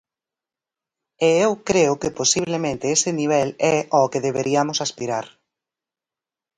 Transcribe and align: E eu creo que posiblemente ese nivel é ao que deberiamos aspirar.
E 1.27 1.27
eu 1.45 1.51
creo 1.69 1.93
que 2.01 2.15
posiblemente 2.19 2.85
ese 2.95 3.11
nivel 3.21 3.49
é 3.75 3.75
ao 3.95 4.09
que 4.11 4.23
deberiamos 4.27 4.77
aspirar. 4.85 5.25